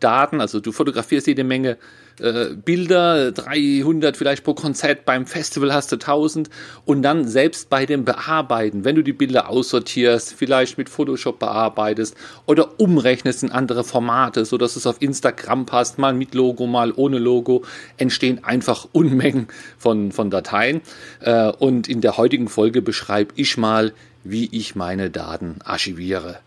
[0.00, 1.78] Daten, also du fotografierst jede Menge
[2.20, 6.48] äh, Bilder, 300 vielleicht pro Konzert, beim Festival hast du 1000
[6.84, 12.16] und dann selbst bei dem Bearbeiten, wenn du die Bilder aussortierst, vielleicht mit Photoshop bearbeitest
[12.46, 17.18] oder umrechnest in andere Formate, sodass es auf Instagram passt, mal mit Logo, mal ohne
[17.18, 17.64] Logo,
[17.96, 20.80] entstehen einfach Unmengen von, von Dateien.
[21.20, 23.92] Äh, und in der heutigen Folge beschreibe ich mal,
[24.24, 26.38] wie ich meine Daten archiviere.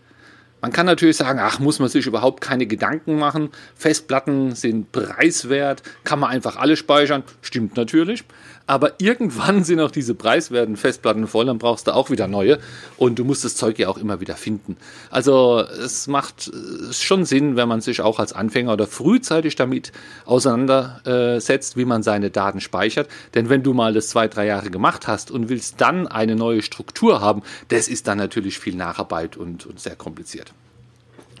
[0.60, 3.50] Man kann natürlich sagen, ach, muss man sich überhaupt keine Gedanken machen.
[3.74, 7.22] Festplatten sind preiswert, kann man einfach alle speichern.
[7.40, 8.24] Stimmt natürlich.
[8.66, 12.58] Aber irgendwann sind auch diese preiswerten Festplatten voll, dann brauchst du auch wieder neue.
[12.96, 14.76] Und du musst das Zeug ja auch immer wieder finden.
[15.10, 19.92] Also es macht äh, schon Sinn, wenn man sich auch als Anfänger oder frühzeitig damit
[20.24, 23.08] auseinandersetzt, wie man seine Daten speichert.
[23.34, 26.62] Denn wenn du mal das zwei, drei Jahre gemacht hast und willst dann eine neue
[26.62, 30.52] Struktur haben, das ist dann natürlich viel Nacharbeit und, und sehr kompliziert.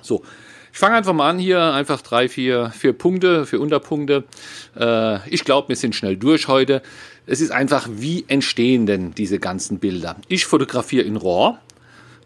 [0.02, 0.22] So,
[0.72, 4.24] ich fange einfach mal an hier, einfach drei, vier, vier Punkte, vier Unterpunkte.
[4.78, 6.82] Äh, ich glaube, wir sind schnell durch heute.
[7.26, 10.16] Es ist einfach, wie entstehen denn diese ganzen Bilder?
[10.28, 11.58] Ich fotografiere in RAW.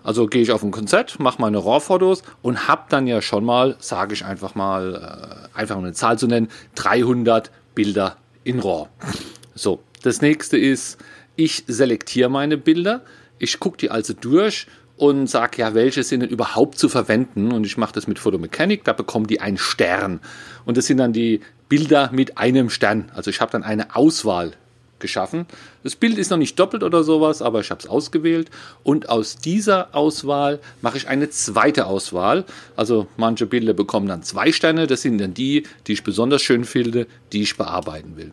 [0.02, 3.76] Also gehe ich auf ein Konzert, mache meine RAW-Fotos und habe dann ja schon mal,
[3.78, 8.88] sage ich einfach mal, äh, einfach eine Zahl zu nennen, 300 Bilder in RAW.
[9.54, 10.98] So, das nächste ist,
[11.36, 13.02] ich selektiere meine Bilder.
[13.38, 17.52] Ich gucke die also durch und sage, ja, welche sind denn überhaupt zu verwenden?
[17.52, 20.20] Und ich mache das mit Photomechanik, da bekommen die einen Stern.
[20.64, 23.10] Und das sind dann die Bilder mit einem Stern.
[23.14, 24.52] Also ich habe dann eine Auswahl
[25.00, 25.46] geschaffen.
[25.82, 28.50] Das Bild ist noch nicht doppelt oder sowas, aber ich habe es ausgewählt.
[28.82, 32.44] Und aus dieser Auswahl mache ich eine zweite Auswahl.
[32.76, 34.86] Also manche Bilder bekommen dann zwei Sterne.
[34.86, 38.32] Das sind dann die, die ich besonders schön finde, die ich bearbeiten will.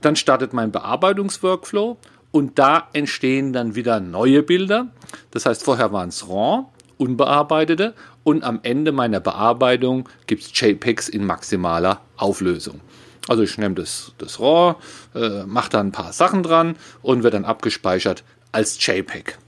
[0.00, 1.98] Dann startet mein Bearbeitungsworkflow
[2.30, 4.88] und da entstehen dann wieder neue Bilder.
[5.30, 6.66] Das heißt, vorher waren es RAW,
[6.98, 7.94] unbearbeitete
[8.24, 12.80] und am Ende meiner Bearbeitung gibt es JPEGs in maximaler Auflösung.
[13.28, 14.76] Also ich nehme das, das RAW,
[15.14, 19.38] äh, mache da ein paar Sachen dran und wird dann abgespeichert als JPEG.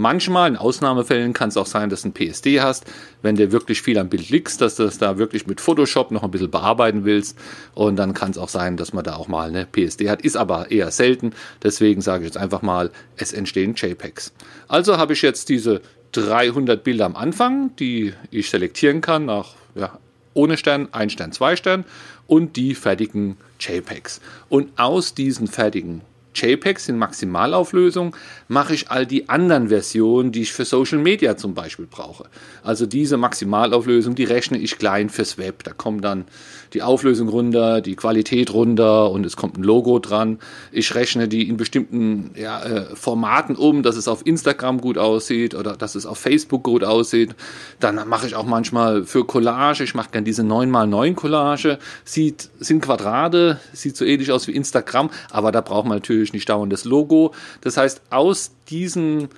[0.00, 2.86] Manchmal, in Ausnahmefällen, kann es auch sein, dass du ein PSD hast,
[3.20, 6.22] wenn dir wirklich viel am Bild liegst, dass du das da wirklich mit Photoshop noch
[6.22, 7.38] ein bisschen bearbeiten willst.
[7.74, 10.22] Und dann kann es auch sein, dass man da auch mal eine PSD hat.
[10.22, 11.34] Ist aber eher selten.
[11.62, 14.32] Deswegen sage ich jetzt einfach mal, es entstehen JPEGs.
[14.68, 19.98] Also habe ich jetzt diese 300 Bilder am Anfang, die ich selektieren kann nach ja,
[20.32, 21.84] ohne Stern, ein Stern, zwei Stern
[22.26, 24.22] und die fertigen JPEGs.
[24.48, 26.00] Und aus diesen fertigen
[26.34, 28.16] JPEGs in Maximalauflösung
[28.48, 32.24] mache ich all die anderen Versionen, die ich für Social Media zum Beispiel brauche.
[32.62, 35.64] Also diese Maximalauflösung, die rechne ich klein fürs Web.
[35.64, 36.24] Da kommt dann
[36.72, 40.38] die Auflösung runter, die Qualität runter und es kommt ein Logo dran.
[40.72, 45.54] Ich rechne die in bestimmten ja, äh, Formaten um, dass es auf Instagram gut aussieht
[45.54, 47.34] oder dass es auf Facebook gut aussieht.
[47.80, 51.78] Dann mache ich auch manchmal für Collage, ich mache gerne diese 9x9 Collage.
[52.04, 56.48] Sieht, sind Quadrate, sieht so ähnlich aus wie Instagram, aber da braucht man natürlich nicht
[56.48, 57.34] dauernd das Logo.
[57.60, 59.28] Das heißt, aus diesen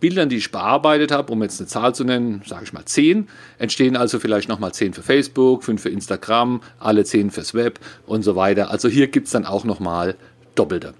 [0.00, 3.28] Bildern, die ich bearbeitet habe, um jetzt eine Zahl zu nennen, sage ich mal 10,
[3.58, 8.22] entstehen also vielleicht nochmal 10 für Facebook, 5 für Instagram, alle 10 fürs Web und
[8.22, 8.70] so weiter.
[8.70, 10.16] Also hier gibt es dann auch nochmal
[10.54, 10.94] Doppelte.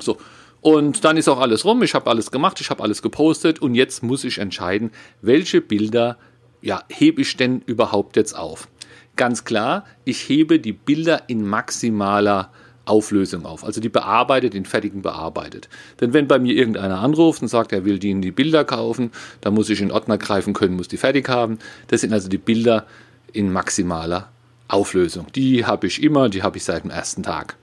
[0.00, 0.18] So,
[0.60, 3.74] und dann ist auch alles rum, ich habe alles gemacht, ich habe alles gepostet und
[3.74, 4.90] jetzt muss ich entscheiden,
[5.20, 6.16] welche Bilder
[6.62, 8.68] ja, hebe ich denn überhaupt jetzt auf.
[9.14, 12.52] Ganz klar, ich hebe die Bilder in maximaler
[12.86, 13.64] Auflösung auf.
[13.64, 15.68] Also die bearbeitet, den fertigen bearbeitet.
[16.00, 19.10] Denn wenn bei mir irgendeiner anruft und sagt, er will die die Bilder kaufen,
[19.40, 21.58] dann muss ich in Ordner greifen können, muss die fertig haben.
[21.88, 22.86] Das sind also die Bilder
[23.32, 24.28] in maximaler
[24.68, 25.26] Auflösung.
[25.34, 27.56] Die habe ich immer, die habe ich seit dem ersten Tag.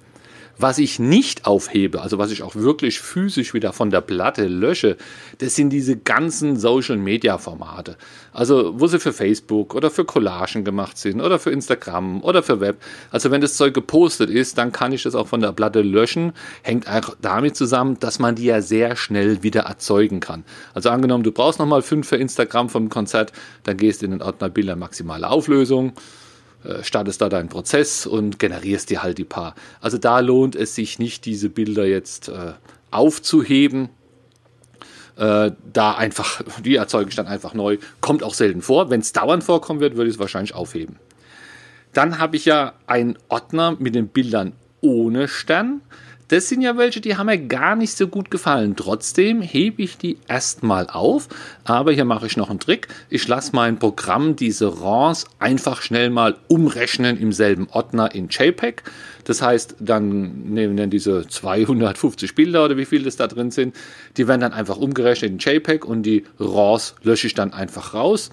[0.58, 4.98] Was ich nicht aufhebe, also was ich auch wirklich physisch wieder von der Platte lösche,
[5.40, 7.98] das sind diese ganzen Social Media Formate.
[8.34, 12.60] Also, wo sie für Facebook oder für Collagen gemacht sind oder für Instagram oder für
[12.60, 12.78] Web.
[13.10, 16.34] Also, wenn das Zeug gepostet ist, dann kann ich das auch von der Platte löschen.
[16.62, 20.44] Hängt auch damit zusammen, dass man die ja sehr schnell wieder erzeugen kann.
[20.76, 23.32] Also, angenommen, du brauchst nochmal fünf für Instagram vom Konzert,
[23.64, 25.94] dann gehst in den Ordner Bilder maximale Auflösung
[26.82, 29.56] startest da deinen Prozess und generierst dir halt die paar.
[29.82, 32.54] Also da lohnt es sich nicht, diese Bilder jetzt äh,
[32.92, 33.90] aufzuheben.
[35.16, 37.78] Äh, da einfach, die erzeuge ich dann einfach neu.
[38.02, 38.90] Kommt auch selten vor.
[38.90, 40.98] Wenn es dauernd vorkommen wird, würde ich es wahrscheinlich aufheben.
[41.94, 45.82] Dann habe ich ja einen Ordner mit den Bildern ohne Stern.
[46.28, 48.76] Das sind ja welche, die haben mir gar nicht so gut gefallen.
[48.76, 51.28] Trotzdem hebe ich die erstmal auf.
[51.64, 52.88] Aber hier mache ich noch einen Trick.
[53.10, 58.84] Ich lasse mein Programm diese RAWs einfach schnell mal umrechnen im selben Ordner in JPEG.
[59.26, 63.76] Das heißt, dann nehmen dann diese 250 Bilder oder wie viele das da drin sind,
[64.18, 68.32] die werden dann einfach umgerechnet in JPEG und die RAWs lösche ich dann einfach raus.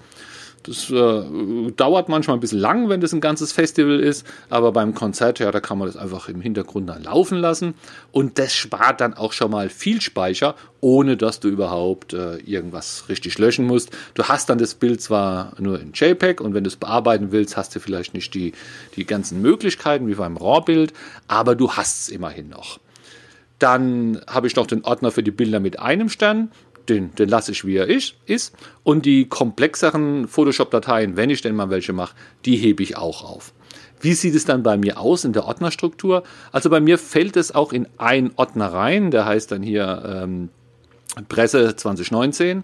[0.63, 4.93] Das äh, dauert manchmal ein bisschen lang, wenn das ein ganzes Festival ist, aber beim
[4.93, 7.73] Konzert, ja, da kann man das einfach im Hintergrund dann laufen lassen
[8.11, 13.05] und das spart dann auch schon mal viel Speicher, ohne dass du überhaupt äh, irgendwas
[13.09, 13.89] richtig löschen musst.
[14.13, 17.57] Du hast dann das Bild zwar nur in JPEG und wenn du es bearbeiten willst,
[17.57, 18.53] hast du vielleicht nicht die,
[18.95, 20.93] die ganzen Möglichkeiten wie beim RAW-Bild,
[21.27, 22.79] aber du hast es immerhin noch.
[23.57, 26.51] Dann habe ich noch den Ordner für die Bilder mit einem Stern
[26.89, 28.55] den, den lasse ich wie er ist, ist.
[28.83, 33.53] Und die komplexeren Photoshop-Dateien, wenn ich denn mal welche mache, die hebe ich auch auf.
[33.99, 36.23] Wie sieht es dann bei mir aus in der Ordnerstruktur?
[36.51, 40.49] Also bei mir fällt es auch in einen Ordner rein, der heißt dann hier ähm,
[41.29, 42.63] Presse 2019.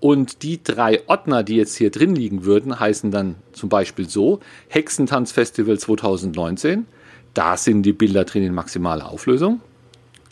[0.00, 4.40] Und die drei Ordner, die jetzt hier drin liegen würden, heißen dann zum Beispiel so:
[4.68, 6.86] Hexentanzfestival 2019.
[7.34, 9.60] Da sind die Bilder drin in maximaler Auflösung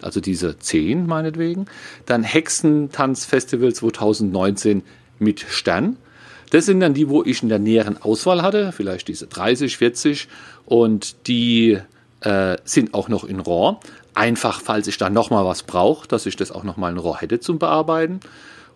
[0.05, 1.67] also diese 10 meinetwegen.
[2.07, 4.83] Dann Hexentanzfestival 2019
[5.19, 5.97] mit Stern.
[6.51, 10.29] Das sind dann die, wo ich in der näheren Auswahl hatte, vielleicht diese 30, 40
[10.67, 11.79] und die
[12.21, 13.79] äh, sind auch noch in RAW.
[14.15, 17.39] Einfach, falls ich da nochmal was brauche, dass ich das auch nochmal in RAW hätte
[17.39, 18.21] zum Bearbeiten.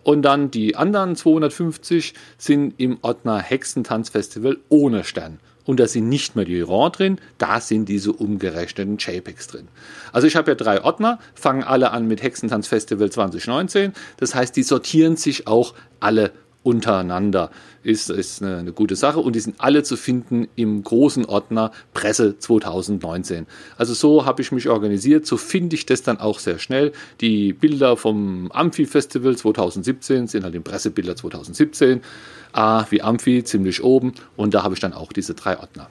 [0.03, 6.35] Und dann die anderen 250 sind im Ordner Hexentanzfestival ohne Stern und da sind nicht
[6.35, 9.67] mehr die RAW drin, da sind diese umgerechneten JPEGs drin.
[10.13, 13.93] Also ich habe ja drei Ordner, fangen alle an mit Hexentanz Festival 2019.
[14.17, 16.31] Das heißt, die sortieren sich auch alle
[16.65, 17.51] untereinander.
[17.83, 21.71] Ist, ist eine, eine, gute Sache und die sind alle zu finden im großen Ordner
[21.93, 23.45] Presse 2019.
[23.77, 26.91] Also so habe ich mich organisiert, so finde ich das dann auch sehr schnell.
[27.21, 32.01] Die Bilder vom Amphi-Festival 2017 sind halt im Pressebilder 2017.
[32.53, 35.89] A wie Amphi, ziemlich oben und da habe ich dann auch diese drei Ordner.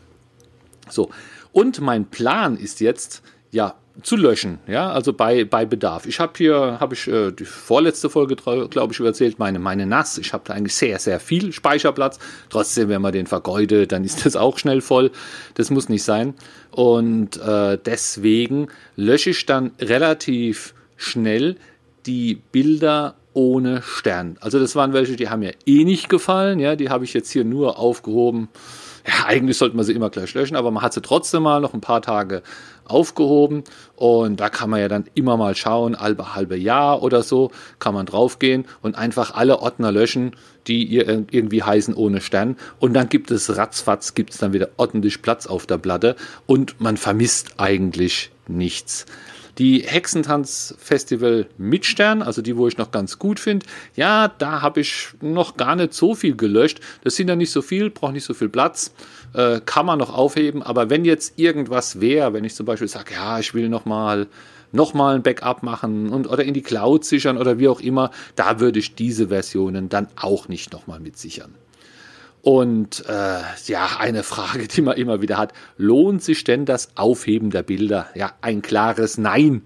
[0.90, 1.10] So,
[1.52, 3.22] und mein Plan ist jetzt,
[3.54, 6.06] ja, zu löschen, ja, also bei, bei Bedarf.
[6.06, 10.18] Ich habe hier, habe ich äh, die vorletzte Folge, glaube ich, erzählt, meine, meine NAS.
[10.18, 12.18] Ich habe da eigentlich sehr, sehr viel Speicherplatz.
[12.50, 15.12] Trotzdem, wenn man den vergeudet, dann ist das auch schnell voll.
[15.54, 16.34] Das muss nicht sein.
[16.72, 18.66] Und äh, deswegen
[18.96, 21.56] lösche ich dann relativ schnell
[22.04, 24.36] die Bilder ohne Stern.
[24.40, 26.58] Also das waren welche, die haben mir eh nicht gefallen.
[26.58, 28.48] Ja, die habe ich jetzt hier nur aufgehoben.
[29.06, 31.74] Ja, eigentlich sollte man sie immer gleich löschen, aber man hat sie trotzdem mal noch
[31.74, 32.42] ein paar Tage
[32.86, 33.64] aufgehoben.
[33.96, 37.94] Und da kann man ja dann immer mal schauen, halbe halbe Jahr oder so kann
[37.94, 40.36] man draufgehen und einfach alle Ordner löschen,
[40.66, 42.56] die irgendwie heißen ohne Stern.
[42.78, 46.16] Und dann gibt es ratzfatz, gibt es dann wieder ordentlich Platz auf der Platte.
[46.46, 49.06] Und man vermisst eigentlich nichts.
[49.58, 54.80] Die Hexentanz-Festival mit Stern, also die, wo ich noch ganz gut finde, ja, da habe
[54.80, 56.80] ich noch gar nicht so viel gelöscht.
[57.02, 58.92] Das sind ja nicht so viel, braucht nicht so viel Platz,
[59.32, 60.62] äh, kann man noch aufheben.
[60.62, 64.26] Aber wenn jetzt irgendwas wäre, wenn ich zum Beispiel sage, ja, ich will noch mal
[64.74, 68.58] nochmal ein Backup machen und oder in die Cloud sichern oder wie auch immer, da
[68.58, 71.54] würde ich diese Versionen dann auch nicht nochmal mit sichern.
[72.44, 77.48] Und äh, ja, eine Frage, die man immer wieder hat, lohnt sich denn das Aufheben
[77.48, 78.10] der Bilder?
[78.14, 79.62] Ja, ein klares Nein.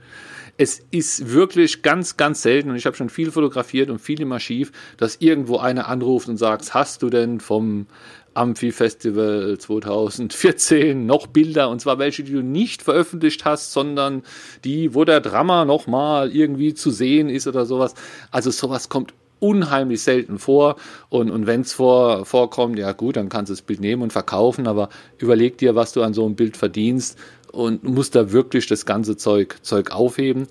[0.59, 4.31] Es ist wirklich ganz, ganz selten, und ich habe schon viel fotografiert und viel im
[4.31, 7.89] Archiv, dass irgendwo einer anruft und sagt, hast du denn vom
[8.35, 14.23] Amphi-Festival 2014 noch Bilder, und zwar welche, die du nicht veröffentlicht hast, sondern
[14.63, 17.95] die, wo der Drama nochmal irgendwie zu sehen ist oder sowas.
[18.31, 20.77] Also sowas kommt unheimlich selten vor.
[21.09, 24.13] Und, und wenn es vor, vorkommt, ja gut, dann kannst du das Bild nehmen und
[24.13, 27.19] verkaufen, aber überleg dir, was du an so einem Bild verdienst
[27.53, 30.49] und musst da wirklich das ganze Zeug, Zeug aufheben.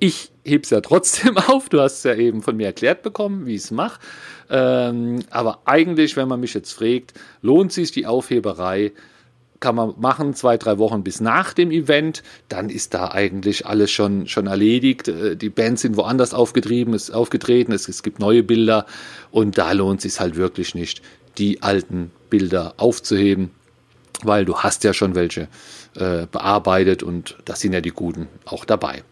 [0.00, 1.68] Ich hebe es ja trotzdem auf.
[1.68, 4.00] Du hast es ja eben von mir erklärt bekommen, wie ich es mache.
[4.50, 8.92] Ähm, aber eigentlich, wenn man mich jetzt fragt, lohnt sich die Aufheberei?
[9.60, 12.22] Kann man machen, zwei, drei Wochen bis nach dem Event.
[12.48, 15.08] Dann ist da eigentlich alles schon, schon erledigt.
[15.08, 18.86] Äh, die Bands sind woanders aufgetrieben, ist aufgetreten, es, es gibt neue Bilder
[19.30, 21.02] und da lohnt es sich halt wirklich nicht,
[21.38, 23.50] die alten Bilder aufzuheben,
[24.22, 25.48] weil du hast ja schon welche
[25.96, 29.02] äh, bearbeitet und da sind ja die guten auch dabei.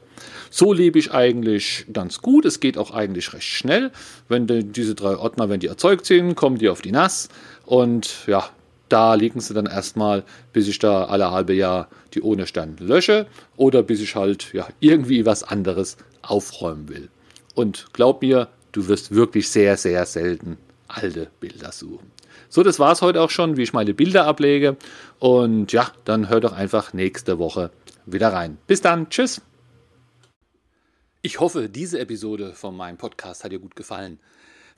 [0.50, 2.44] So lebe ich eigentlich ganz gut.
[2.44, 3.90] Es geht auch eigentlich recht schnell.
[4.28, 7.28] Wenn die, diese drei Ordner, wenn die erzeugt sind, kommen die auf die NAS
[7.64, 8.48] und ja,
[8.88, 13.26] da liegen sie dann erstmal, bis ich da alle halbe Jahr die ohne Stern lösche
[13.56, 17.08] oder bis ich halt ja, irgendwie was anderes aufräumen will.
[17.54, 22.10] Und glaub mir, du wirst wirklich sehr, sehr selten alte Bilder suchen.
[22.48, 24.76] So, das war es heute auch schon, wie ich meine Bilder ablege.
[25.18, 27.70] Und ja, dann hör doch einfach nächste Woche
[28.04, 28.58] wieder rein.
[28.66, 29.40] Bis dann, tschüss.
[31.22, 34.20] Ich hoffe, diese Episode von meinem Podcast hat dir gut gefallen.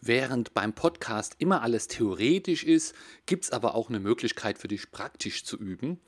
[0.01, 2.95] Während beim Podcast immer alles theoretisch ist,
[3.27, 5.99] gibt es aber auch eine Möglichkeit für dich praktisch zu üben.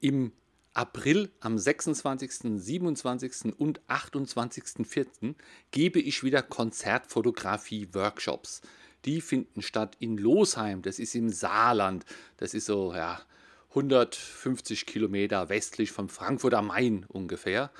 [0.00, 0.32] Im
[0.74, 3.54] April am 26., 27.
[3.56, 5.34] und 28.04.
[5.70, 8.60] gebe ich wieder Konzertfotografie-Workshops.
[9.04, 12.04] Die finden statt in Losheim, das ist im Saarland.
[12.36, 13.22] Das ist so ja,
[13.70, 17.72] 150 Kilometer westlich von Frankfurt am Main ungefähr.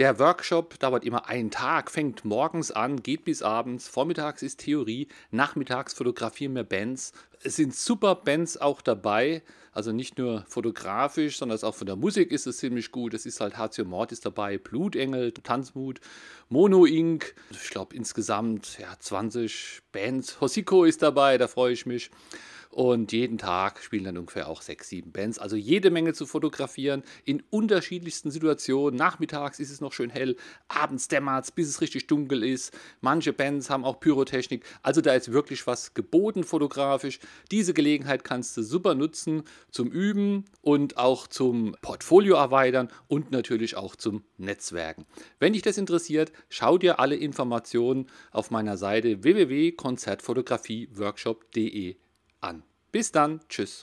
[0.00, 3.86] Der Workshop dauert immer einen Tag, fängt morgens an, geht bis abends.
[3.86, 7.12] Vormittags ist Theorie, nachmittags fotografieren wir Bands.
[7.42, 9.42] Es sind super Bands auch dabei,
[9.72, 13.14] also nicht nur fotografisch, sondern auch von der Musik ist es ziemlich gut.
[13.14, 16.00] Es ist halt Hatio Mortis dabei, Blutengel, Tanzmut,
[16.50, 17.34] Mono Inc.
[17.50, 20.40] Ich glaube insgesamt ja, 20 Bands.
[20.42, 22.10] Hosiko ist dabei, da freue ich mich.
[22.70, 25.40] Und jeden Tag spielen dann ungefähr auch sechs, sieben Bands.
[25.40, 28.96] Also jede Menge zu fotografieren in unterschiedlichsten Situationen.
[28.96, 30.36] Nachmittags ist es noch schön hell,
[30.68, 32.72] abends dämmert es, bis es richtig dunkel ist.
[33.00, 34.64] Manche Bands haben auch Pyrotechnik.
[34.82, 37.18] Also da ist wirklich was geboten fotografisch.
[37.50, 43.76] Diese Gelegenheit kannst du super nutzen zum Üben und auch zum Portfolio erweitern und natürlich
[43.76, 45.04] auch zum Netzwerken.
[45.38, 51.96] Wenn dich das interessiert, schau dir alle Informationen auf meiner Seite www.konzertfotografieworkshop.de
[52.40, 52.62] an.
[52.92, 53.78] Bis dann, tschüss.